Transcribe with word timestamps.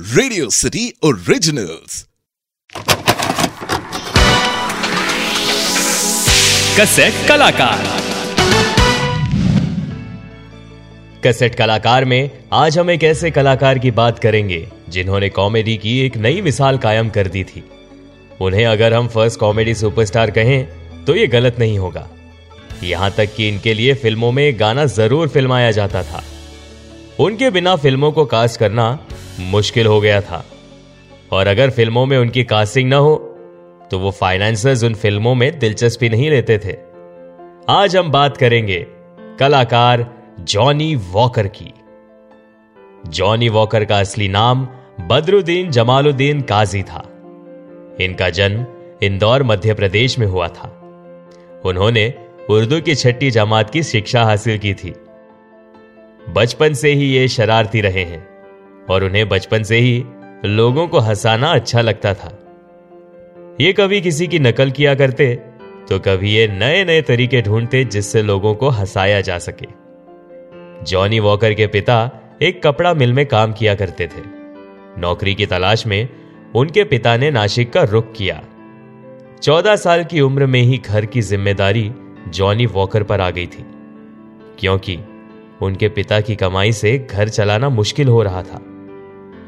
Radio 0.00 0.48
City 0.50 0.82
Originals 1.04 2.06
cassette 6.78 7.14
Kalakar 7.28 7.82
cassette 11.24 11.54
Kalakar 11.54 12.04
में 12.04 12.30
आज 12.52 12.78
हम 12.78 12.90
एक 12.90 13.04
ऐसे 13.04 13.30
कलाकार 13.30 13.78
की 13.78 13.90
बात 13.90 14.18
करेंगे 14.18 14.66
जिन्होंने 14.88 15.28
कॉमेडी 15.28 15.76
की 15.76 15.98
एक 16.06 16.16
नई 16.16 16.40
मिसाल 16.40 16.78
कायम 16.78 17.10
कर 17.10 17.28
दी 17.28 17.44
थी। 17.44 17.64
उन्हें 18.40 18.64
अगर 18.66 18.94
हम 18.94 19.08
फ़र्स्ट 19.08 19.40
कॉमेडी 19.40 19.74
सुपरस्टार 19.74 20.30
कहें 20.30 21.04
तो 21.04 21.16
ये 21.16 21.26
गलत 21.26 21.58
नहीं 21.58 21.78
होगा। 21.78 22.08
यहाँ 22.82 23.10
तक 23.10 23.34
कि 23.36 23.48
इनके 23.48 23.74
लिए 23.74 23.94
फ़िल्मों 23.94 24.32
में 24.32 24.60
गाना 24.60 24.86
ज़रूर 24.86 25.28
फिल्माया 25.28 25.70
जाता 25.70 26.02
था। 26.02 26.22
उनके 27.20 27.50
बिना 27.50 27.76
फ़िल्मों 27.76 28.12
को 28.12 28.24
कास्ट 28.26 28.60
करना 28.60 28.98
मुश्किल 29.40 29.86
हो 29.86 30.00
गया 30.00 30.20
था। 30.20 30.44
और 31.32 31.46
अगर 31.46 31.70
फ़िल्मों 31.70 32.06
में 32.06 32.18
उनकी 32.18 32.44
कास्टिंग 32.44 32.88
ना 32.90 32.96
हो 32.96 33.16
तो 33.90 33.98
वो 33.98 34.10
फाइनेंसर्स 34.10 34.84
उन 34.84 34.94
फ़िल्मों 34.94 35.34
में 35.34 35.58
दिलचस्पी 35.58 36.08
नहीं 36.08 36.30
लेते 36.30 36.58
थे। 36.58 36.76
आज 37.68 37.96
हम 37.96 38.10
बात 38.10 38.36
करेंगे 38.36 38.86
कलाकार 39.38 40.06
जॉनी 40.40 40.94
वॉकर 40.94 41.46
की। 41.46 41.72
जॉनी 43.06 43.48
वॉकर 43.48 43.84
का 43.84 43.98
असली 43.98 44.28
नाम 44.28 44.68
बदरुद्दीन 45.00 45.70
जमालुद्दीन 45.70 46.40
काजी 46.40 46.82
था। 46.82 47.06
इनका 48.00 48.30
जन्म 48.30 48.66
इंदौर, 49.02 49.42
मध्य 49.42 49.74
प्रदेश 49.74 50.18
में 50.18 50.26
हुआ 50.26 50.48
था। 50.48 50.76
उन्होंने 51.64 52.14
उर्दू 52.50 52.80
की 52.80 52.94
छठी 52.94 53.30
जमात 53.30 53.70
की 53.70 53.82
शिक्षा 53.82 54.22
हासिल 54.24 54.58
की 54.58 54.74
थी। 54.74 54.94
बचपन 56.28 56.72
से 56.72 56.92
ही 56.92 57.04
ये 57.04 57.28
शरारती 57.28 57.80
रहे 57.80 58.04
हैं। 58.04 58.29
और 58.86 59.04
उन्हें 59.04 59.28
बचपन 59.28 59.62
से 59.62 59.78
ही 59.78 60.02
लोगों 60.46 60.86
को 60.88 60.98
हंसाना 61.00 61.50
अच्छा 61.50 61.80
लगता 61.80 62.14
था। 62.14 62.36
ये 63.60 63.72
कभी 63.72 64.00
किसी 64.00 64.26
की 64.26 64.38
नकल 64.38 64.70
किया 64.70 64.94
करते 64.94 65.34
तो 65.88 65.98
कभी 65.98 66.32
ये 66.32 66.46
नए 66.48 66.84
नए 66.84 67.02
तरीके 67.02 67.40
ढूंढते 67.42 67.84
जिससे 67.86 68.22
लोगों 68.22 68.54
को 68.54 68.68
हंसाया 68.70 69.20
जा 69.20 69.38
सके। 69.40 69.66
जॉनी 70.84 71.18
वॉकर 71.20 71.54
के 71.54 71.66
पिता 71.66 71.98
एक 72.42 72.62
कपड़ा 72.64 72.92
मिल 72.94 73.12
में 73.12 73.24
काम 73.26 73.52
किया 73.52 73.74
करते 73.74 74.06
थे। 74.06 74.22
नौकरी 75.00 75.34
की 75.34 75.46
तलाश 75.46 75.86
में 75.86 76.08
उनके 76.54 76.84
पिता 76.84 77.16
ने 77.16 77.30
नासिक 77.30 77.72
का 77.72 77.82
रुख 77.84 78.12
किया। 78.12 78.40
चौदह 79.42 79.76
साल 79.76 80.04
की 80.04 80.20
उम्र 80.20 80.46
में 80.46 80.60
ही 80.60 80.78
घर 80.78 81.06
की 81.06 81.20
ज़िम्मेदारी 81.22 81.90
जॉनी 82.28 82.66
वॉकर 82.68 83.02
पर 83.02 83.20
आ 83.20 83.30
गई 83.30 83.46
थी, 83.46 83.64
क्योंकि 84.58 84.98
उनके 85.62 85.88
पिता 85.90 86.20
की 86.20 86.36
कमाई 86.36 86.72
से 86.72 86.98
घर 87.00 87.28
चलाना 87.28 87.68
मुश्किल 87.70 88.08
हो 88.08 88.22
रहा 88.22 88.42
था। 88.42 88.60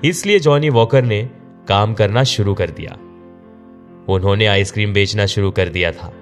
इसलिए 0.04 0.38
जॉनी 0.38 0.68
वॉकर 0.70 1.04
ने 1.04 1.22
काम 1.68 1.92
करना 1.94 2.22
शुरू 2.24 2.54
कर 2.54 2.70
दिया। 2.70 2.92
उन्होंने 4.08 4.46
आइसक्रीम 4.46 4.92
बेचना 4.92 5.26
शुरू 5.26 5.50
कर 5.50 5.68
दिया 5.68 5.92
था। 5.92 6.12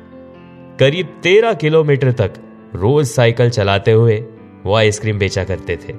करीब 0.81 1.15
तेरह 1.23 1.55
किलोमीटर 1.55 2.13
तक 2.13 2.33
रोज 2.75 3.07
साइकिल 3.07 3.51
चलाते 3.51 3.93
हुए 3.93 4.19
वो 4.65 4.75
आइसक्रीम 4.75 5.19
बेचा 5.19 5.45
करते 5.45 5.77
थे। 5.77 5.95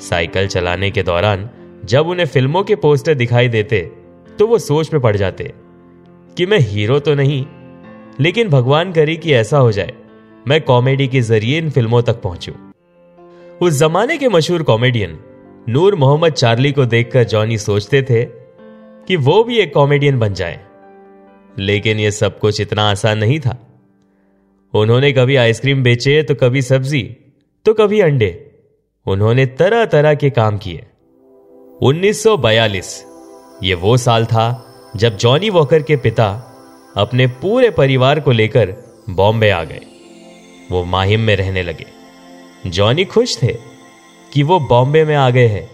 साइकिल 0.00 0.46
चलाने 0.46 0.90
के 0.90 1.02
दौरान 1.02 1.48
जब 1.84 2.08
उन्हें 2.08 2.26
फ़िल्मों 2.26 2.62
के 2.62 2.74
पोस्टर 2.76 3.14
दिखाई 3.14 3.48
देते 3.48 3.80
तो 4.38 4.46
वो 4.46 4.58
सोच 4.58 4.92
में 4.92 5.00
पड़ 5.02 5.16
जाते 5.16 5.52
कि 6.36 6.46
मैं 6.46 6.58
हीरो 6.60 6.98
तो 6.98 7.14
नहीं, 7.14 7.44
लेकिन 8.20 8.48
भगवान 8.48 8.92
करे 8.92 9.16
कि 9.16 9.32
ऐसा 9.32 9.58
हो 9.58 9.72
जाए, 9.72 9.92
मैं 10.46 10.60
कॉमेडी 10.60 11.08
के 11.08 11.20
ज़रिए 11.20 11.58
इन 11.58 11.70
फ़िल्मों 11.70 12.02
तक 12.02 12.20
पहुंचूं। 12.22 12.54
उस 13.60 13.78
जमाने 13.78 14.16
के 14.18 14.28
मशहूर 14.28 14.62
कॉमेडियन 14.62 15.18
नूर 15.68 15.94
मोहम्मद 15.94 16.32
चार्ली 16.32 16.72
को 16.72 16.84
देखकर 16.84 17.24
जॉनी 17.24 17.58
सोचते 17.58 18.02
थे 18.02 18.24
कि 19.06 19.16
वो 19.16 19.44
भी 19.44 19.58
एक 19.58 19.74
कॉमेडियन 19.74 20.18
बन 20.18 20.34
जाए। 20.34 20.60
लेकिन 21.58 22.00
यह 22.00 22.10
सब 22.10 22.38
कुछ 22.38 22.60
इतना 22.60 22.90
आसान 22.90 23.18
नहीं 23.18 23.40
था। 23.40 23.80
उन्होंने 24.74 25.12
कभी 25.12 25.36
आइसक्रीम 25.36 25.82
बेचे 25.82 26.22
तो 26.22 26.34
कभी 26.34 26.62
सब्ज़ी 26.62 27.16
तो 27.64 27.74
कभी 27.74 28.00
अंडे। 28.00 28.60
उन्होंने 29.06 29.46
तरह 29.46 29.84
तरह 29.84 30.14
के 30.14 30.30
काम 30.30 30.58
किए। 30.58 30.86
1942 31.82 33.04
ये 33.62 33.74
वो 33.74 33.96
साल 33.96 34.24
था 34.24 34.74
जब 34.96 35.16
जॉनी 35.16 35.50
वॉकर 35.50 35.82
के 35.82 35.96
पिता 35.96 36.54
अपने 36.96 37.26
पूरे 37.26 37.70
परिवार 37.70 38.20
को 38.20 38.30
लेकर 38.30 38.76
बॉम्बे 39.10 39.50
आ 39.50 39.64
गए। 39.64 39.80
वो 40.70 40.84
माहिम 40.84 41.20
में 41.20 41.36
रहने 41.36 41.62
लगे। 41.62 41.86
जॉनी 42.66 43.04
खुश 43.04 43.42
थे। 43.42 43.71
कि 44.32 44.42
वो 44.42 44.58
बॉम्बे 44.60 45.04
में 45.04 45.14
आ 45.14 45.28
गए 45.30 45.46
हैं। 45.46 45.68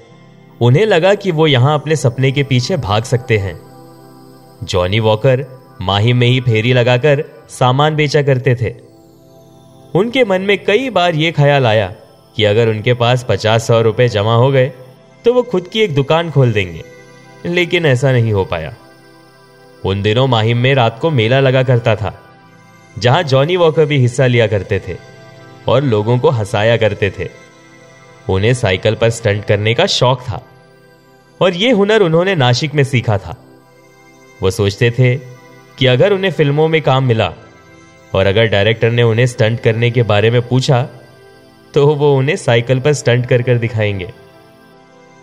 उन्हें 0.60 0.84
लगा 0.86 1.14
कि 1.14 1.30
वो 1.30 1.46
यहाँ 1.46 1.74
अपने 1.74 1.96
सपने 1.96 2.32
के 2.32 2.42
पीछे 2.42 2.76
भाग 2.76 3.02
सकते 3.02 3.38
हैं। 3.38 3.58
जॉनी 4.64 5.00
वॉकर 5.00 5.44
माहिम 5.80 6.16
में 6.16 6.26
ही 6.26 6.40
फेरी 6.40 6.72
लगाकर 6.72 7.24
सामान 7.48 7.96
बेचा 7.96 8.22
करते 8.22 8.54
थे। 8.54 8.74
उनके 9.94 10.24
मन 10.24 10.42
में 10.42 10.56
कई 10.64 10.90
बार 10.90 11.14
यह 11.14 11.32
ख्याल 11.32 11.66
आया 11.66 11.86
कि 12.36 12.44
अगर 12.44 12.68
उनके 12.68 12.94
पास 12.94 13.26
पचास 13.28 13.66
सौ 13.66 13.80
रुपए 13.80 14.08
जमा 14.08 14.34
हो 14.34 14.50
गए 14.50 14.72
तो 15.24 15.32
वो 15.32 15.42
खुद 15.42 15.68
की 15.68 15.80
एक 15.80 15.94
दुकान 15.94 16.30
खोल 16.30 16.52
देंगे। 16.52 16.82
लेकिन 17.46 17.86
ऐसा 17.86 18.12
नहीं 18.12 18.32
हो 18.32 18.44
पाया। 18.44 18.74
उन 19.84 20.02
दिनों 20.02 20.26
माहिम 20.26 20.58
में 20.58 20.74
रात 20.74 20.98
को 20.98 21.10
मेला 21.10 21.40
लगा 21.40 21.62
करता 21.62 21.94
था, 21.96 22.14
जहाँ 22.98 23.22
जॉनी 23.22 23.56
वॉकर 23.56 23.84
भी 23.84 23.98
हिस्सा 23.98 24.26
लिया 24.26 24.46
करते 24.46 24.80
थे 24.88 24.96
और 25.68 25.82
लोगों 25.82 26.18
को 26.18 26.30
हंसाया 26.30 26.76
करते 26.76 27.10
थे। 27.18 27.28
उन्हें 28.28 28.54
साइकिल 28.54 28.94
पर 28.94 29.10
स्टंट 29.10 29.44
करने 29.44 29.74
का 29.74 29.86
शौक 29.86 30.20
था। 30.20 30.44
और 31.40 31.54
यह 31.54 31.74
हुनर 31.74 32.02
उन्होंने 32.02 32.34
नासिक 32.34 32.74
में 32.74 32.84
सीखा 32.84 33.18
था। 33.18 33.36
वो 34.42 34.50
सोचते 34.50 34.90
थे 34.90 35.16
कि 35.78 35.86
अगर 35.86 36.12
उन्हें 36.12 36.30
फ़िल्मों 36.30 36.68
में 36.68 36.80
काम 36.82 37.04
मिला 37.04 37.32
और 38.14 38.26
अगर 38.26 38.44
डायरेक्टर 38.44 38.90
ने 38.90 39.02
उन्हें 39.02 39.26
स्टंट 39.26 39.60
करने 39.60 39.90
के 39.90 40.02
बारे 40.02 40.30
में 40.30 40.40
पूछा 40.48 40.88
तो 41.74 41.86
वो 41.86 42.16
उन्हें 42.16 42.36
साइकिल 42.36 42.80
पर 42.80 42.92
स्टंट 42.92 43.26
कर 43.26 43.42
कर 43.42 43.58
दिखाएँगे। 43.58 44.12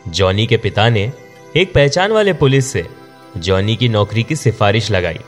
जॉनी 0.08 0.46
के 0.48 0.58
पिता 0.58 0.90
ने 0.90 1.12
एक 1.58 1.74
पहचान 1.74 2.12
वाले 2.12 2.34
पुलिस 2.34 2.68
से 2.68 2.86
जॉनी 3.38 3.76
की 3.76 3.90
नौकरी 3.90 4.24
की 4.24 4.36
सिफारिश 4.36 4.92
लगाई। 4.92 5.20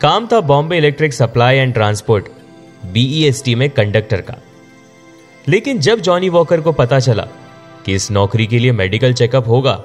काम 0.00 0.26
था 0.32 0.40
Bombay 0.40 0.76
Electric 0.76 1.14
Supply 1.14 1.56
and 1.56 1.74
Transport, 1.74 2.26
BEST 2.86 3.54
में 3.54 3.68
कंडक्टर 3.70 4.20
का। 4.20 4.34
लेकिन 5.48 5.78
जब 5.78 6.00
जॉनी 6.00 6.28
वॉकर 6.28 6.60
को 6.60 6.72
पता 6.72 7.00
चला 7.00 7.26
कि 7.86 7.94
इस 7.94 8.10
नौकरी 8.10 8.46
के 8.46 8.58
लिए 8.58 8.72
मेडिकल 8.72 9.12
चेकअप 9.12 9.48
होगा 9.48 9.82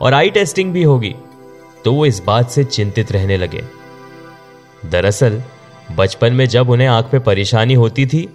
और 0.00 0.14
आई 0.14 0.30
टेस्टिंग 0.30 0.72
भी 0.72 0.82
होगी 0.82 1.14
तो 1.84 1.92
वो 1.92 2.06
इस 2.06 2.22
बात 2.26 2.50
से 2.50 2.64
चिंतित 2.64 3.12
रहने 3.12 3.36
लगे। 3.36 3.62
दरअसल, 4.86 5.42
बचपन 5.96 6.32
में 6.32 6.46
जब 6.46 6.70
उन्हें 6.70 6.88
आँख 6.88 7.10
में 7.14 7.22
परेशानी 7.24 7.74
होती 7.74 8.06
थी 8.06 8.28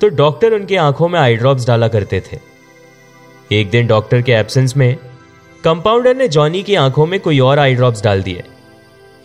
तो 0.00 0.08
डॉक्टर 0.08 0.52
उनकी 0.52 0.76
आँखों 0.76 1.08
में 1.08 1.20
आई 1.20 1.36
ड्रॉप्स 1.36 1.66
डाला 1.66 1.88
करते 1.88 2.20
थे। 2.20 2.38
एक 3.52 3.70
दिन 3.70 3.86
डॉक्टर 3.86 4.22
के 4.22 4.32
एब्सेंस 4.32 4.76
में 4.76 4.96
कंपाउंडर 5.64 6.16
ने 6.16 6.28
जॉनी 6.28 6.62
की 6.62 6.74
आँखों 6.74 7.06
में 7.06 7.20
कोई 7.20 7.38
और 7.38 7.58
आई 7.58 7.74
ड्रॉप्स 7.74 8.02
डाल 8.02 8.22
दिए। 8.22 8.44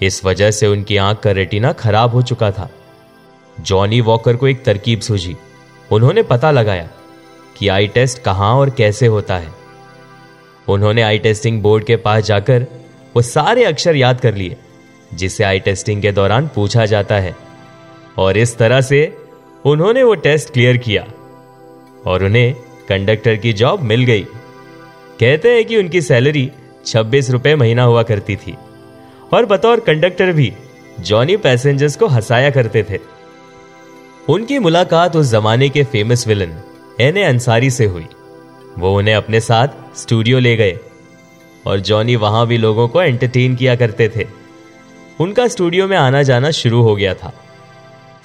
इस 0.02 0.26
वजह 0.26 0.52
से 0.52 0.68
उनकी 0.68 0.98
आँख 0.98 1.20
का 1.20 1.32
रेटिना 1.32 1.72
खराब 1.72 2.12
हो 2.12 2.22
चुका 2.22 2.52
था। 2.52 2.70
जॉनी 3.60 4.02
वॉकर 4.02 4.36
को 4.36 4.48
एक 4.48 4.64
तरकीब 4.64 5.00
सूझी। 5.00 5.36
उन्होंने 5.92 6.24
पता 6.24 6.52
लगाया 6.52 6.90
कि 7.58 7.68
आई 7.68 7.88
टेस्ट 7.88 8.24
कहाँ 8.24 8.56
और 8.56 8.70
कैसे 8.70 9.08
होता 9.08 9.38
है। 9.38 9.52
उन्होंने 10.70 11.02
आई 11.02 11.18
टेस्टिंग 11.18 11.62
बोर्ड 11.62 11.86
के 11.86 11.96
पास 11.96 12.24
जाकर 12.24 12.66
वो 13.16 13.22
सारे 13.22 13.64
अक्षर 13.64 13.96
याद 13.96 14.22
कर 14.22 14.36
लिए, 14.36 14.58
जिसे 15.14 15.44
आई 15.44 15.60
टेस्टिंग 15.60 16.02
के 16.02 16.12
दौरान 16.12 16.50
पूछा 16.56 16.86
जाता 16.86 17.16
है। 17.16 17.36
और 18.18 18.38
इस 18.38 18.58
तरह 18.58 18.82
से 18.82 19.18
उन्होंने 19.66 20.04
वो 20.04 20.14
टेस्ट 20.16 20.54
क्लियर 20.54 20.78
किया 20.78 21.06
और 22.06 22.24
उन्हें 22.24 22.56
कंडक्टर 22.90 23.36
की 23.36 23.54
जॉब 23.54 23.82
मिल 23.82 24.04
गई। 24.04 24.24
कहते 25.20 25.56
हैं 25.56 25.66
कि 25.66 25.78
उनकी 25.78 26.02
सैलरी 26.02 26.52
छब्बीस 26.86 27.30
रुपए 27.30 27.56
महीना 27.56 27.84
हुआ 27.84 28.04
करती 28.04 28.36
थी 28.36 28.58
और 29.34 29.46
बतौर 29.46 29.80
कंडक्टर 29.80 30.32
भी 30.32 30.54
जॉनी 31.00 31.38
पैसेंजर्स 31.38 31.96
को 31.96 32.08
हंसाया 32.08 32.50
करते 32.50 32.84
थे। 32.84 33.00
उनकी 34.30 34.58
मुलाकात 34.60 35.16
उस 35.16 35.32
जमाने 35.32 35.68
के 35.70 35.84
फ़ेमस 35.84 36.28
विलन 36.28 36.52
एन 37.02 37.22
अंसारी 37.24 37.70
से 37.70 37.86
हुई। 37.86 38.06
वो 38.80 38.96
उन्हें 38.98 39.16
अपने 39.16 39.40
साथ 39.40 39.98
स्टूडियो 39.98 40.40
ले 40.40 40.56
गए 40.56 40.78
और 41.66 41.80
जॉनी 41.80 42.16
वहाँ 42.16 42.46
भी 42.48 42.58
लोगों 42.58 42.88
को 42.88 43.02
एंटरटेन 43.02 43.56
किया 43.56 43.76
करते 43.76 44.08
थे। 44.16 44.26
उनका 45.20 45.48
स्टूडियो 45.48 45.88
में 45.88 45.98
आना 45.98 46.22
जाना 46.24 46.52
शुरू 46.52 46.82
हो 46.82 46.96
गया 46.96 47.14
था। 47.14 47.34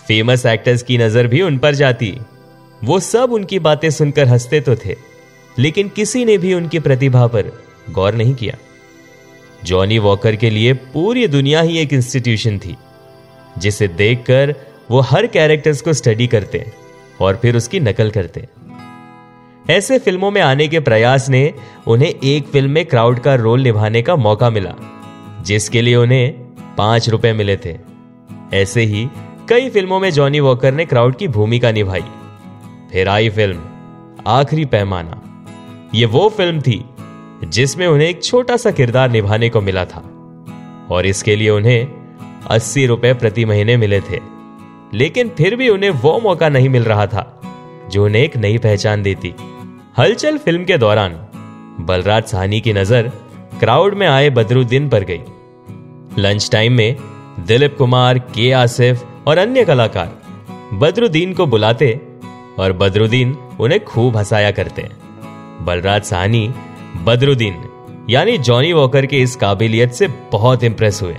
फ़ेमस 0.09 0.47
एक्टर्स 0.47 0.83
की 0.83 0.99
नज़र 0.99 1.27
भी 1.27 1.43
उन 1.43 1.59
पर 1.59 1.75
जाती। 1.75 2.17
वो 2.85 3.01
सब 3.01 3.33
उनकी 3.33 3.59
बातें 3.59 3.91
सुनकर 3.91 4.29
हँसते 4.29 4.61
तो 4.61 4.77
थे, 4.77 4.97
लेकिन 5.59 5.89
किसी 5.89 6.25
ने 6.25 6.39
भी 6.39 6.55
उनकी 6.55 6.79
प्रतिभा 6.79 7.27
पर 7.27 7.53
गौर 7.91 8.15
नहीं 8.15 8.35
किया। 8.35 8.57
जॉनी 9.65 9.99
वॉकर 9.99 10.37
के 10.37 10.51
लिए 10.51 10.73
पूरी 10.93 11.27
दुनिया 11.27 11.61
ही 11.61 11.79
एक 11.79 11.93
इंस्टीट्यूशन 11.93 12.59
थी, 12.59 12.77
जिसे 13.59 13.89
देखकर 13.89 14.55
वो 14.91 15.01
हर 15.01 15.27
कैरेक्टर्स 15.27 15.81
को 15.81 15.93
स्टडी 15.93 16.27
करते 16.27 16.65
और 17.21 17.37
फिर 17.37 17.57
उसकी 17.57 17.81
नकल 17.81 18.11
करते 18.11 18.47
ऐसे 19.71 19.99
फ़िल्मों 19.99 20.31
में 20.31 20.41
आने 20.43 20.69
के 20.69 20.81
प्रयास 20.81 21.29
ने 21.29 21.55
उन्हें 21.87 22.09
एक 22.09 22.47
फ़िल्म 22.47 22.71
में 22.71 22.85
क्राउड 22.87 23.19
का 23.19 23.35
रोल 23.35 23.61
निभाने 23.61 24.03
का 24.03 24.17
मौका 24.17 24.51
मिला, 24.51 24.75
जिसके 25.43 25.83
लिए 25.83 25.97
उन्हें 25.97 26.33
पाँच 26.79 27.09
रुपए 27.09 27.33
मिले 27.33 27.57
थे। 27.57 27.77
ऐसे 28.53 28.83
ही 28.83 29.09
कई 29.49 29.69
फ़िल्मों 29.71 29.99
में 30.01 30.11
जॉनी 30.11 30.41
वॉकर 30.41 30.73
ने 30.75 30.85
क्राउड 30.85 31.17
की 31.17 31.29
भूमिका 31.29 31.73
निभाई। 31.73 32.05
फिर 32.93 33.09
आई 33.09 33.29
फ़िल्म 33.29 34.23
आखिरी 34.27 34.65
पैमाना। 34.65 35.21
ये 35.95 36.07
वो 36.07 36.29
फ़िल्म 36.29 36.61
थी 36.61 36.85
जिसमें 37.45 37.87
उन्हें 37.87 38.09
एक 38.09 38.23
छोटा 38.25 38.57
सा 38.57 38.71
किरदार 38.71 39.11
निभाने 39.11 39.49
को 39.49 39.61
मिला 39.61 39.85
था 39.85 40.03
और 40.91 41.07
इसके 41.07 41.37
लिए 41.37 41.51
उन्हें 41.51 41.87
अस्सी 42.51 42.87
रुपए 42.87 43.13
प्रति 43.15 43.45
महीने 43.45 43.77
मिले 43.77 44.01
थे। 44.01 44.38
लेकिन 44.95 45.29
फिर 45.29 45.57
भी 45.57 45.69
उन्हें 45.69 45.91
वो 45.91 46.19
मौका 46.21 46.49
नहीं 46.49 46.69
मिल 46.69 46.85
रहा 46.85 47.07
था, 47.07 47.41
जो 47.91 48.05
उन्हें 48.05 48.23
एक 48.23 48.37
नई 48.37 48.59
पहचान 48.59 49.03
देती। 49.03 49.35
हलचल 49.99 50.39
फ़िल्म 50.39 50.65
के 50.65 50.79
दौरान, 50.79 51.13
बलराज 51.81 52.25
साहनी 52.25 52.61
की 52.61 52.73
नज़र 52.73 53.11
क्राउड 53.61 53.95
में 53.95 54.07
आए 54.07 54.31
बदरुद्दीन 54.31 54.89
पर 54.89 55.05
गई। 55.05 55.21
लंच 56.19 56.49
टाइम 56.53 56.73
में 56.73 56.97
दिलीप 57.47 57.77
कुमार, 57.79 58.19
के 58.19 58.51
आसिफ 58.53 59.05
और 59.27 59.39
अन्य 59.39 59.65
कलाकार 59.65 60.17
बदरुद्दीन 60.75 61.33
को 61.35 61.47
बुलाते 61.47 62.01
और 62.59 62.73
बदरुद्दीन 62.73 63.37
उन्हें 63.61 63.85
खूब 63.85 64.17
हंसाया 64.17 64.51
करते। 64.51 64.89
बलराज 65.61 66.03
साहनी, 66.03 66.49
बदरुद्दीन, 67.05 67.63
यानी 68.11 68.39
जॉनी 68.39 68.73
वॉकर 68.73 69.07
के 69.07 69.21
इस 69.23 69.37
काबिलियत 69.37 69.93
से 69.93 70.09
बहुत 70.33 70.65
इंप्रेस 70.65 71.03
हुए। 71.03 71.17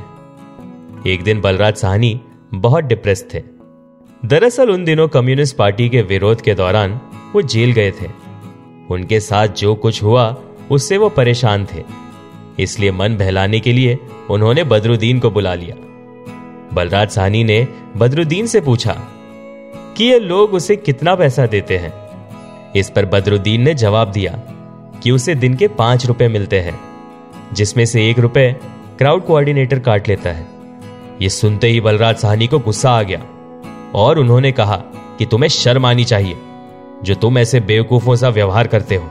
एक 1.14 1.24
दिन 1.24 1.42
बलराज 1.42 1.76
साहनी 1.76 2.20
बहुत 2.54 2.84
डिप्रेस 2.84 3.26
थे। 3.34 3.42
दरअसल 4.26 4.70
उन 4.70 4.84
दिनों 4.86 5.08
कम्युनिस्ट 5.08 5.56
पार्टी 5.56 5.90
के 5.90 6.02
विरोध 6.02 6.42
के 6.42 6.54
दौरान 6.54 7.02
वो 7.36 7.42
जेल 7.42 7.72
गए 7.72 7.92
थे। 7.92 8.08
उनके 8.90 9.20
साथ 9.20 9.48
जो 9.48 9.76
कुछ 9.76 10.04
हुआ, 10.04 10.38
उससे 10.72 10.98
वो 10.98 11.10
परेशान 11.10 11.66
थे। 11.66 11.84
इसलिए 12.60 12.92
मन 12.92 13.16
बहलाने 13.18 13.60
के 13.60 13.74
लिए 13.74 13.98
उन्होंने 14.30 14.64
बदरुद्दीन 14.64 15.20
को 15.20 15.32
बुला 15.32 15.54
लिया। 15.54 15.76
बलराज 16.74 17.10
साहनी 17.10 17.44
ने 17.44 17.68
बदरुद्दीन 17.98 18.48
से 18.48 18.62
पूछा, 18.62 18.94
कि 19.98 20.04
ये 20.04 20.20
लोग 20.20 20.54
उसे 20.54 20.76
कितना 20.76 21.16
पैसा 21.16 21.46
देते 21.46 21.78
हैं? 21.78 21.94
इस 22.76 22.90
पर 22.90 23.06
बदरुद्दीन 23.06 23.62
ने 23.62 23.74
जवाब 23.74 24.12
दिया 24.12 24.34
कि 25.04 25.12
उसे 25.12 25.36
दिन 25.36 25.56
के 25.56 25.68
पाँच 25.68 26.06
रुपए 26.06 26.28
मिलते 26.28 26.60
हैं, 26.60 26.80
जिसमें 27.54 27.86
से 27.86 28.10
एक 28.10 28.20
रुपए 28.20 28.56
क्राउड 28.98 29.26
कोऑर्डिनेटर 29.26 29.80
काट 29.80 30.08
लेता 30.08 30.30
है। 30.30 30.48
ये 31.22 31.30
सुनते 31.30 31.68
ही 31.68 31.82
बलराज 31.82 32.18
साहनी 32.18 32.48
को 32.48 32.60
गुस्सा 32.60 32.92
आ 32.92 33.02
गया। 33.02 33.26
और 33.96 34.20
उन्होंने 34.20 34.52
कहा 34.52 34.76
कि 35.20 35.26
तुम्हें 35.26 35.50
शर्म 35.50 35.86
आनी 35.86 36.04
चाहिए, 36.04 36.38
जो 37.04 37.16
तुम 37.16 37.38
ऐसे 37.38 37.60
बेवकूफों 37.60 38.16
सा 38.16 38.30
व्यवहार 38.30 38.68
करते 38.68 38.96
हो 38.96 39.10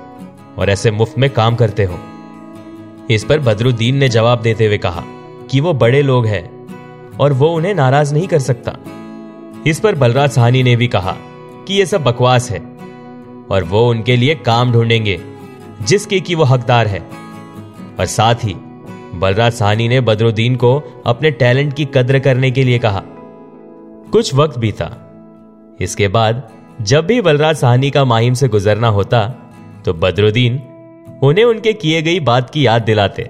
और 0.58 0.70
ऐसे 0.70 0.90
मुफ़्त 0.90 1.19
में 1.19 1.28
काम 1.30 1.54
करते 1.54 1.84
हो। 1.84 1.98
इस 3.10 3.25
पर 3.25 3.38
बदरुद्दीन 3.38 3.96
ने 3.96 4.08
जवाब 4.08 4.42
देते 4.42 4.66
हुए 4.66 4.78
कहा 4.78 5.02
कि 5.50 5.60
वो 5.60 5.72
बड़े 5.72 6.02
लोग 6.02 6.26
हैं 6.26 6.44
और 7.16 7.32
वो 7.32 7.48
उन्हें 7.48 7.75
नाराज़ 7.75 8.14
नहीं 8.14 8.28
कर 8.28 8.38
सकता। 8.38 8.76
इस 9.66 9.80
पर 9.80 9.94
बलराज 9.94 10.30
साहनी 10.30 10.62
ने 10.62 10.76
भी 10.76 10.88
कहा 10.88 11.16
कि 11.66 11.75
ये 11.75 11.86
सब 11.86 12.04
बकवास 12.04 12.50
है 12.50 12.58
और 13.50 13.64
वो 13.64 13.88
उनके 13.90 14.16
लिए 14.16 14.34
काम 14.34 14.72
ढूंढेंगे, 14.72 15.20
जिसके 15.82 16.20
की 16.20 16.34
वो 16.34 16.44
हकदार 16.44 16.86
है। 16.86 17.00
और 17.98 18.06
साथ 18.06 18.34
ही 18.34 18.54
बलराज 19.14 19.52
साहनी 19.52 19.88
ने 19.88 20.00
बदरुद्दीन 20.00 20.56
को 20.56 21.02
अपने 21.06 21.30
टैलेंट 21.30 21.72
की 21.75 21.84
कद्र 21.84 22.19
करने 22.19 22.50
के 22.50 22.64
लिए 22.64 22.78
कहा 22.78 23.02
कुछ 24.12 24.34
वक्त 24.34 24.58
बीता 24.58 24.87
इसके 25.81 26.08
बाद, 26.08 26.43
जब 26.82 27.06
भी 27.06 27.20
बलराज 27.20 27.56
साहनी 27.56 27.90
का 27.90 28.05
माहिम 28.05 28.34
से 28.34 28.49
गुजरना 28.49 28.88
होता 28.88 29.26
तो 29.84 29.93
बदरुद्दीन 29.94 30.60
उन्हें 31.22 31.44
उनके 31.44 31.72
किए 31.72 32.00
गई 32.02 32.20
बात 32.20 32.50
की 32.50 32.66
याद 32.66 32.82
दिलाते, 32.82 33.28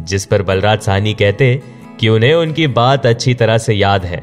जिस 0.00 0.26
पर 0.26 0.42
बलराज 0.42 0.80
साहनी 0.80 1.14
कहते 1.14 1.54
कि 2.00 2.08
उन्हें 2.08 2.34
उनकी 2.34 2.66
बात 2.72 3.06
अच्छी 3.06 3.34
तरह 3.34 3.58
से 3.58 3.74
याद 3.74 4.04
है 4.04 4.20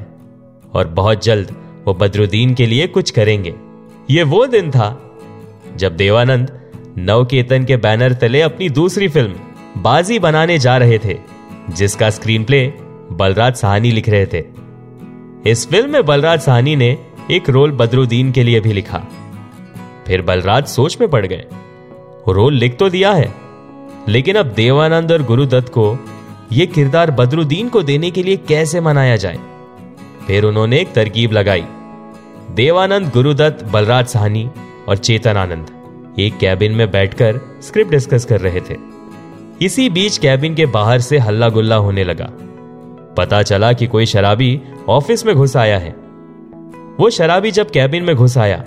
और 0.74 0.88
बहुत 0.90 1.24
जल्द 1.24 1.56
वो 1.86 1.94
बदरुद्दीन 1.94 2.54
के 2.54 2.66
लिए 2.66 2.88
कुछ 2.88 3.12
करेंगे। 3.12 3.54
ये 4.10 4.24
वो 4.26 4.46
दिन 4.48 4.72
था, 4.72 4.90
जब 5.76 5.96
देवानंद 5.98 6.52
नवकेतन 7.00 7.64
के 7.64 7.78
बैनर 7.78 8.14
तले 8.16 8.42
अपनी 8.42 8.70
दूसरी 8.72 9.08
फ़िल्म, 9.08 9.34
बाजी 9.82 10.20
बनाने 10.20 10.58
जा 10.60 10.78
रहे 10.78 11.00
थे, 11.00 11.18
जिसका 11.70 12.10
स्क्रीन 12.10 12.44
प्ले 12.44 12.66
बलराज 13.12 13.56
साहनी 13.56 13.92
लिख 13.92 14.10
रहे 14.10 14.26
थे। 14.26 14.44
इस 15.48 15.68
फ़िल्म 15.70 15.90
में 15.90 16.06
बलराज 16.06 16.40
साहनी 16.40 16.76
ने 16.76 16.88
एक 17.32 17.50
रोल 17.50 17.72
बदरुद्दीन 17.72 18.32
के 18.32 18.44
लिए 18.44 18.60
भी 18.60 18.72
लिखा। 18.74 18.98
फिर 20.08 20.22
बलराज 20.22 20.66
सोच 20.66 20.98
में 21.02 21.10
पड़ 21.10 21.26
गए। 21.26 21.46
रोल 22.28 22.54
लिख 22.54 22.78
तो 22.78 22.90
दिया 22.90 23.12
है, 23.14 23.34
लेकिन 24.08 24.36
अब 24.36 24.46
देवानंद 24.46 25.12
और 25.12 25.24
गुरुदत्त 25.24 25.70
को 25.70 25.86
यह 26.52 26.66
किरदार 26.66 27.12
बदरुद्दीन 27.12 27.70
को 27.70 27.82
देने 27.84 28.12
के 28.12 28.24
लिए 28.24 28.38
कैसे 28.38 28.82
मनाया 28.82 29.16
जाए? 29.16 29.40
फिर 30.28 30.44
उन्होंने 30.44 30.80
एक 30.80 30.94
तरकीब 30.94 31.32
लगाई। 31.32 31.66
देवानंद, 32.52 33.12
गुरुदत्त, 33.14 33.64
बलराज 33.64 34.08
साहनी 34.08 34.50
और 34.90 34.98
चेतन 34.98 35.38
आनंद 35.38 36.20
एक 36.20 36.38
कैबिन 36.38 36.72
में 36.72 36.90
बैठकर 36.92 37.40
स्क्रिप्ट 37.62 37.92
डिस्कस 37.92 38.26
कर 38.26 38.42
रहे 38.42 38.62
थे। 38.62 38.78
इसी 39.62 39.90
बीच 39.90 40.18
कैबिन 40.18 40.56
के 40.56 40.66
बाहर 40.66 41.02
से 41.02 41.18
हल्ला 41.18 41.50
गुल्ला 41.50 41.76
होने 41.78 42.04
लगा। 42.04 42.32
पता 43.18 43.42
चला 43.44 43.74
कि 43.74 43.88
कोई 43.88 44.06
शराबी 44.06 44.62
ऑफ़िस 44.90 45.26
में 45.26 45.36
घुस 45.36 45.56
आया 45.58 45.78
है। 45.78 45.96
वो 47.00 47.10
शराबी 47.10 47.52
जब 47.52 47.70
कैबिन 47.70 48.04
में 48.04 48.16
घुस 48.16 48.38
आया 48.38 48.58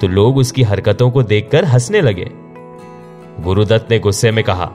तो 0.00 0.08
लोग 0.08 0.36
उसकी 0.36 0.62
हरकतों 0.62 1.10
को 1.10 1.22
देखकर 1.22 1.64
हंसने 1.64 2.00
लगे। 2.00 2.30
गुरुदत्त 3.40 3.90
ने 3.90 3.98
गुस्से 3.98 4.30
में 4.30 4.44
कहा, 4.44 4.70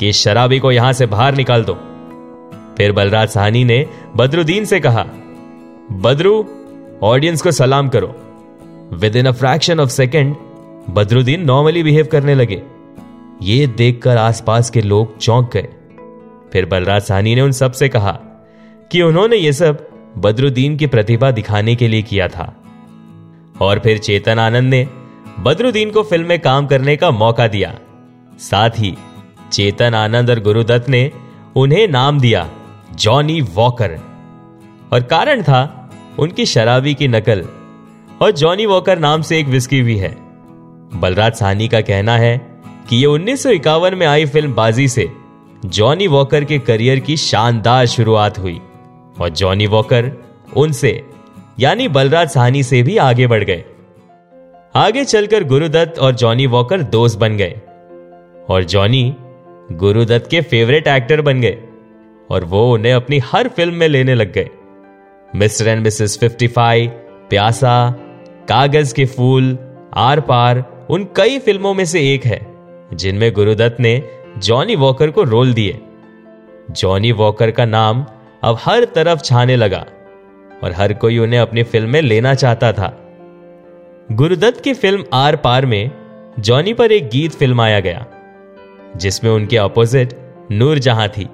कि 0.00 0.08
इस 0.08 0.16
शराबी 0.16 0.58
को 0.58 0.72
यहाँ 0.72 0.92
से 0.92 1.06
बाहर 1.06 1.34
निकाल 1.34 1.64
दो। 1.64 1.74
फिर 2.78 2.92
बलराज 2.92 3.28
साहनी 3.28 3.64
ने 3.64 3.86
बदरुद्दीन 4.16 4.64
से 4.64 4.80
कहा, 4.80 5.04
बदरू, 5.92 6.44
ऑडियंस 7.02 7.42
को 7.42 7.50
सलाम 7.50 7.88
करो। 7.88 8.14
Within 9.16 9.26
a 9.26 9.32
fraction 9.32 9.80
of 9.80 9.90
second 9.90 10.34
Badruddin 10.90 11.44
normally 11.44 11.82
behave 11.82 12.08
करने 12.12 12.34
लगे। 12.34 12.62
ये 13.42 13.66
देखकर 13.66 14.16
आसपास 14.16 14.70
के 14.70 14.80
लोग 14.80 15.16
चौंक 15.18 15.50
गए। 15.52 15.68
फिर 16.52 16.66
बलराज 16.66 17.02
साहनी 17.02 17.34
ने 17.34 17.40
उन 17.40 17.52
सबसे 17.52 17.88
कहा 17.88 18.18
कि 18.94 19.02
उन्होंने 19.02 19.36
ये 19.36 19.52
सब 19.52 19.88
बदरुद्दीन 20.18 20.76
की 20.76 20.86
प्रतिभा 20.86 21.30
दिखाने 21.30 21.74
के 21.74 21.88
लिए 21.88 22.02
किया 22.02 22.28
था। 22.28 22.62
और 23.60 23.78
फिर 23.78 23.98
चेतन 23.98 24.38
आनंद 24.38 24.70
ने 24.70 24.88
बदरुद्दीन 25.40 25.90
को 25.90 26.02
फ़िल्म 26.02 26.26
में 26.26 26.38
काम 26.38 26.66
करने 26.66 26.96
का 26.96 27.10
मौका 27.10 27.48
दिया। 27.48 27.78
साथ 28.38 28.70
ही 28.70 28.94
चेतन 29.52 29.94
आनंद 29.94 30.30
और 30.30 30.40
गुरुदत्त 30.40 30.88
ने 30.88 31.10
उन्हें 31.56 31.88
नाम 31.88 32.20
दिया, 32.20 32.50
जॉनी 32.94 33.40
वॉकर। 33.40 33.98
और 34.92 35.02
कारण 35.02 35.42
था 35.42 35.90
उनकी 36.18 36.46
शराबी 36.46 36.94
की 36.94 37.08
नकल। 37.08 37.44
और 38.22 38.30
जॉनी 38.30 38.66
वॉकर 38.66 38.98
नाम 38.98 39.22
से 39.22 39.38
एक 39.38 39.46
विस्की 39.46 39.82
भी 39.82 39.96
है। 39.96 40.16
बलराज 40.94 41.32
साहनी 41.32 41.68
का 41.68 41.80
कहना 41.80 42.16
है 42.16 42.60
कि 42.88 42.96
यह 42.96 43.08
उन्नीस 43.08 43.42
सौ 43.42 43.50
इक्यावन 43.50 43.94
में 43.94 44.06
आई 44.06 44.26
फ़िल्म 44.26 44.54
बाजी 44.54 44.88
से 44.88 45.12
जॉनी 45.64 46.06
वॉकर 46.06 46.44
के 46.44 46.58
करियर 46.58 46.98
की 46.98 47.16
शानदार 47.16 47.86
शुरुआत 47.86 48.38
हुई। 48.38 48.60
और 49.20 49.28
जॉनी 49.28 49.66
वॉकर 49.66 50.12
उनसे, 50.56 51.02
यानी 51.60 51.88
बलराज 51.88 52.28
साहनी 52.28 52.62
से 52.62 52.82
भी 52.82 52.96
आगे 52.96 53.26
बढ़ 53.26 53.44
गए। 53.44 53.64
आगे 54.74 55.04
चलकर 55.04 55.44
गुरुदत्त 55.44 55.98
और 55.98 56.14
जॉनी 56.14 56.46
वॉकर 56.46 56.82
दोस्त 56.82 57.18
बन 57.18 57.36
गए। 57.36 57.60
और 58.48 58.64
जॉनी 58.64 59.16
गुरुदत्त 59.72 60.30
के 60.30 60.40
फेवरेट 60.40 60.88
एक्टर 60.88 61.20
बन 61.20 61.40
गए 61.40 61.62
और 62.30 62.44
वो 62.44 62.74
उन्हें 62.74 62.92
अपनी 62.92 63.18
हर 63.18 63.48
फ़िल्म 63.48 63.74
में 63.74 63.88
लेने 63.88 64.14
लग 64.14 64.32
गए। 64.32 64.50
Mister 65.36 65.68
and 65.68 65.82
missus 65.82 66.18
fifty 66.18 66.46
five, 66.46 66.90
Pyaasa, 67.30 67.90
Kaagaz 68.48 68.94
ke 68.94 69.04
fool, 69.04 69.58
are 69.94 70.20
पार, 70.20 70.86
उन 70.90 71.08
कई 71.16 71.38
फ़िल्मों 71.38 71.74
में 71.74 71.84
से 71.84 72.14
एक 72.14 72.24
है, 72.24 72.54
जिनमें 72.94 73.32
गुरुदत्त 73.32 73.80
ने 73.80 74.02
जॉनी 74.38 74.76
वॉकर 74.76 75.10
को 75.10 75.22
रोल 75.22 75.54
दिए। 75.54 75.80
जॉनी 76.70 77.12
वॉकर 77.12 77.50
का 77.50 77.64
नाम 77.64 78.06
अब 78.44 78.56
हर 78.60 78.84
तरफ़ 78.84 79.20
छाने 79.20 79.54
लगा 79.56 79.84
और 80.62 80.72
हर 80.72 80.92
कोई 80.94 81.18
उन्हें 81.18 81.38
अपनी 81.40 81.62
फ़िल्म 81.62 81.90
में 81.90 82.00
लेना 82.02 82.34
चाहता 82.34 82.72
था। 82.72 82.88
गुरुदत्त 84.12 84.60
की 84.60 84.74
फ़िल्म 84.74 85.04
आर 85.12 85.36
पार 85.36 85.66
में 85.66 85.90
जॉनी 86.38 86.74
पर 86.74 86.92
एक 86.92 87.08
गीत 87.10 87.32
फिल्माया 87.32 87.78
गया, 87.80 88.04
जिसमें 88.96 89.30
उनके 89.30 89.58
ऑपोजिट 89.58 90.12
नूरजहां 90.50 91.08
थी। 91.08 91.28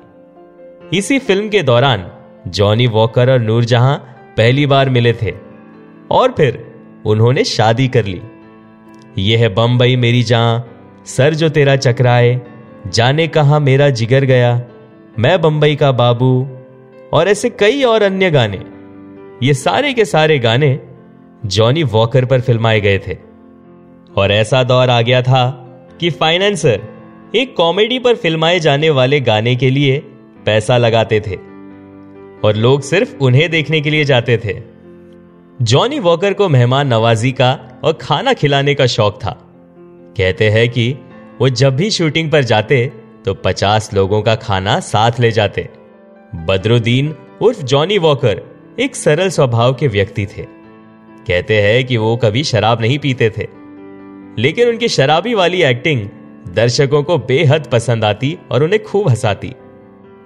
इसी 0.93 1.19
फ़िल्म 1.19 1.49
के 1.49 1.63
दौरान 1.63 2.07
जॉनी 2.49 2.87
वॉकर 2.87 3.33
और 3.33 3.41
नूरजहां 3.41 3.97
पहली 4.37 4.67
बार 4.67 4.91
मिले 4.91 5.13
थे 5.13 5.35
और 6.11 6.33
फिर 6.33 6.65
उन्होंने 7.07 7.45
शादी 7.47 7.89
कर 7.89 8.05
ली। 8.05 8.21
यह 9.19 9.39
है 9.39 9.49
बम्बई 9.55 9.97
मेरी 9.97 10.23
जहाँ 10.23 11.03
सर 11.07 11.35
जो 11.35 11.49
तेरा 11.49 11.77
चकराए, 11.79 12.41
जाने 12.87 13.29
कहा 13.29 13.59
मेरा 13.59 13.91
जिगर 13.91 14.25
गया, 14.25 14.55
मैं 15.19 15.41
बंबई 15.41 15.77
का 15.77 15.93
बाबू 15.95 16.33
और 17.13 17.29
ऐसे 17.29 17.51
कई 17.51 17.83
और 17.83 18.03
अन्य 18.03 18.31
गाने। 18.31 18.63
ये 19.47 19.55
सारे 19.55 19.93
के 19.93 20.05
सारे 20.05 20.39
गाने 20.39 20.81
जॉनी 21.47 21.83
वॉकर 21.83 22.25
पर 22.25 22.41
फिल्माए 22.41 22.81
गए 22.81 22.99
थे। 22.99 23.19
और 24.17 24.33
ऐसा 24.33 24.63
दौर 24.63 24.91
आ 24.91 25.01
गया 25.01 25.23
था 25.23 25.51
कि 26.01 26.11
फाइनेंसर 26.11 26.81
एक 27.35 27.57
कॉमेडी 27.57 27.99
पर 27.99 28.15
फिल्माए 28.15 28.61
जाने 28.61 28.91
वाले 28.91 29.21
गाने 29.21 29.57
के 29.57 29.71
लिए 29.71 29.99
पैसा 30.47 30.79
लगाते 30.79 31.21
थे। 31.21 31.37
और 32.45 32.55
लोग 32.57 32.83
सिर्फ़ 32.83 33.17
उन्हें 33.17 33.51
देखने 33.51 33.81
के 33.81 33.91
लिए 33.91 34.05
जाते 34.05 34.39
थे। 34.39 34.63
जॉनी 35.63 35.99
वॉकर 35.99 36.33
को 36.33 36.49
मेहमान 36.49 36.89
नवाजी 36.89 37.33
का 37.33 37.81
और 37.85 37.93
खाना 37.93 38.33
खिलाने 38.33 38.75
का 38.75 38.87
शौक 38.87 39.19
था। 39.25 39.47
कहते 40.17 40.51
हैं 40.51 40.69
कि 40.69 40.97
वो 41.41 41.49
जब 41.49 41.77
भी 41.77 41.91
शूटिंग 41.91 42.31
पर 42.31 42.45
जाते 42.45 42.93
तो 43.25 43.35
पचास 43.35 43.95
लोगों 43.95 44.23
का 44.23 44.35
खाना 44.35 44.81
साथ 44.81 45.13
ले 45.21 45.31
जाते। 45.31 45.69
बदरुद्दीन 46.35 47.15
उर्फ़ 47.43 47.63
जॉनी 47.63 47.99
वॉकर 47.99 48.43
एक 48.81 48.97
सरल 48.97 49.29
स्वभाव 49.29 49.75
के 49.75 49.89
व्यक्ति 49.89 50.27
थे। 50.27 50.43
कहते 51.27 51.63
हैं 51.63 51.87
कि 51.87 51.97
वो 51.97 52.17
कभी 52.17 52.45
शराब 52.45 52.81
नहीं 52.81 52.99
पीते 52.99 53.31
थे। 53.31 53.47
लेकिन 54.39 54.69
उनकी 54.69 54.89
शराबी 54.89 55.35
वाली 55.35 55.63
एक्टिंग 55.63 56.09
दर्शकों 56.55 57.03
को 57.03 57.19
बेहद 57.19 57.67
पसंद 57.73 58.05
आती 58.05 58.39
और 58.51 58.63
उन्हें 58.63 58.83
खूब 58.83 59.09
हंसाती। 59.09 59.53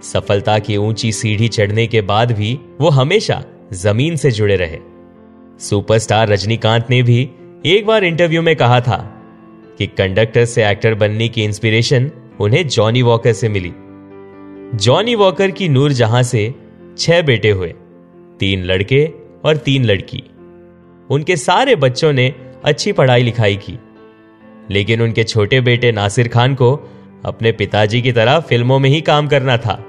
सफलता 0.03 0.59
की 0.59 0.77
ऊँची 0.77 1.13
सीढ़ी 1.13 1.49
चढ़ने 1.49 1.87
के 1.87 2.01
बाद 2.01 2.33
भी 2.33 2.59
वो 2.81 2.89
हमेशा 2.89 3.45
ज़मीन 3.73 4.17
से 4.17 4.31
जुड़े 4.31 4.57
रहे। 4.57 4.79
सुपरस्टार 5.59 6.29
रजनीकांत 6.29 6.87
ने 6.91 7.03
भी 7.03 7.31
एक 7.67 7.87
बार 7.87 8.05
इंटरव्यू 8.05 8.43
में 8.43 8.57
कहा 8.57 8.81
था 8.81 9.23
कि 9.79 9.87
कंडक्टर 9.87 10.45
से 10.45 10.69
एक्टर 10.69 10.95
बनने 10.95 11.29
की 11.29 11.45
इंस्पिरेशन 11.45 12.11
उन्हें 12.41 12.69
जॉनी 12.69 13.03
वॉकर 13.03 13.33
से 13.33 13.49
मिली। 13.49 13.73
जॉनी 14.75 15.15
वॉकर 15.15 15.51
की 15.51 15.69
नूर 15.69 15.93
जहाँ 15.93 16.23
से 16.23 16.55
छह 16.99 17.23
बेटे 17.23 17.51
हुए, 17.51 17.75
तीन 18.41 18.65
लड़के 18.65 19.11
और 19.45 19.57
तीन 19.57 19.85
लड़की। 19.85 20.23
उनके 21.11 21.37
सारे 21.37 21.77
बच्चों 21.77 22.13
ने 22.13 22.35
अच्छी 22.65 22.93
पढ़ाई 22.93 23.23
लिखाई 23.23 23.57
की। 23.57 23.79
लेकिन 24.71 25.03
उनके 25.03 25.25
छोटे 25.25 25.61
बेटे 25.61 25.93
नासिर 25.93 26.29
खान 26.29 26.55
को 26.55 26.91
अपने 27.25 27.53
पिताजी 27.53 28.03
की 28.03 28.13
तरह 28.13 28.41
फ़िल्मों 28.41 28.79
में 28.79 28.91
ही 28.91 29.01
काम 29.01 29.29
करना 29.29 29.57
था। 29.57 29.85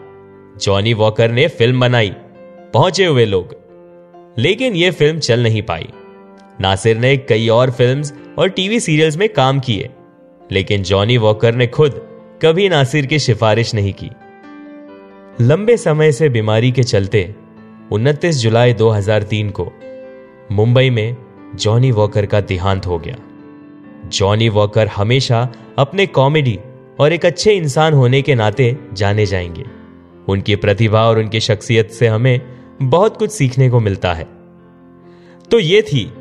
जॉनी 0.62 0.94
वॉकर 0.94 1.32
ने 1.32 1.48
फ़िल्म 1.48 1.80
बनाई, 1.80 2.10
पहुँचे 2.74 3.06
हुए 3.06 3.26
लोग। 3.26 3.56
लेकिन 4.38 4.76
यह 4.76 4.92
फ़िल्म 4.92 5.20
चल 5.20 5.44
नहीं 5.44 5.62
पाई। 5.62 5.88
नासिर 6.62 6.98
ने 6.98 7.18
कई 7.18 7.48
और 7.48 7.72
फिल्म्स 7.72 8.14
और 8.38 8.50
टीवी 8.50 8.80
सीरियल्स 8.80 9.18
में 9.18 9.30
काम 9.30 9.60
किए, 9.60 9.90
लेकिन 10.52 10.84
जॉनी 10.84 11.18
वॉकर 11.18 11.56
ने 11.56 11.68
खुद 11.68 11.92
कभी 12.42 12.70
नासिर 12.70 13.06
की 13.06 13.20
सिफारिश 13.20 13.76
नहीं 13.76 13.94
की। 13.94 14.10
लंबे 15.42 15.78
समय 15.78 16.12
से 16.12 16.30
बीमारी 16.30 16.72
के 16.72 16.84
चलते 16.84 17.36
29 17.92 18.38
जुलाई 18.38 18.74
2003 18.74 19.50
को 19.50 19.74
मुंबई 20.52 20.90
में 20.90 21.18
जॉनी 21.56 21.92
वॉकर 21.92 22.26
का 22.26 22.42
देहांत 22.42 22.86
हो 22.86 23.00
गया। 23.00 23.16
जॉनी 24.06 24.50
वॉकर 24.50 24.88
हमेशा 24.88 25.50
अपने 25.78 26.06
कॉमेडी 26.06 26.60
और 27.00 27.14
एक 27.14 27.26
अच्छे 27.26 27.54
इंसान 27.54 27.94
होने 27.94 28.22
के 28.22 28.36
नाते 28.36 28.78
जाने 28.94 29.26
जाएँगे। 29.26 29.66
उनकी 30.28 30.56
प्रतिभा 30.56 31.04
और 31.04 31.20
उनकी 31.20 31.40
शख्सियत 31.40 31.92
से 31.92 32.08
हमें 32.08 32.42
बहुत 32.82 33.18
कुछ 33.18 33.32
सीखने 33.32 33.70
को 33.70 33.80
मिलता 33.80 34.14
है। 34.14 34.28
तो 35.52 35.60
ये 35.60 35.82
थी 35.82 36.14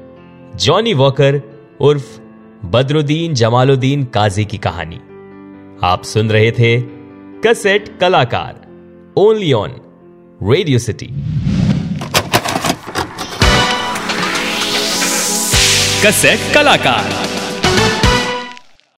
जॉनी 0.56 0.94
वॉकर 0.94 1.42
उर्फ़ 1.80 2.20
बदरुद्दीन 2.66 3.34
जमालुद्दीन 3.34 4.04
काजी 4.04 4.44
की 4.44 4.58
कहानी। 4.58 5.00
आप 5.82 6.02
सुन 6.04 6.30
रहे 6.30 6.50
थे 6.50 6.80
cassette 7.46 7.98
Kalakar. 7.98 8.63
Only 9.18 9.52
on 9.52 9.72
Radio 10.50 10.78
City 10.84 11.06
cassette 16.04 16.40
Kalakar 16.54 17.10